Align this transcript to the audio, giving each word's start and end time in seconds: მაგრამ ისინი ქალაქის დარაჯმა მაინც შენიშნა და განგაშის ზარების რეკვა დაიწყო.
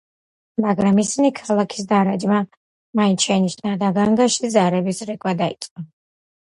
მაგრამ 0.63 1.01
ისინი 1.03 1.31
ქალაქის 1.39 1.87
დარაჯმა 1.93 2.41
მაინც 3.01 3.29
შენიშნა 3.29 3.75
და 3.85 3.93
განგაშის 4.01 4.53
ზარების 4.59 5.09
რეკვა 5.13 5.41
დაიწყო. 5.45 5.91